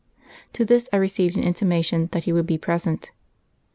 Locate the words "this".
0.65-0.89